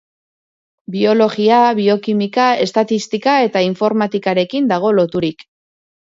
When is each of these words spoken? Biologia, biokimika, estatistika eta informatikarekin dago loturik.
Biologia, 0.93 1.57
biokimika, 1.79 2.45
estatistika 2.63 3.35
eta 3.49 3.63
informatikarekin 3.67 4.71
dago 4.73 4.91
loturik. 5.01 5.45